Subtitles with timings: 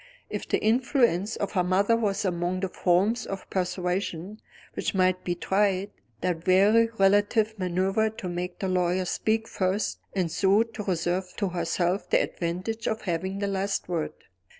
[0.31, 4.41] If the influence of her mother was among the forms of persuasion
[4.73, 10.31] which might be tried, that wary relative maneuvered to make the lawyer speak first, and
[10.31, 14.13] so to reserve to herself the advantage of having the last word.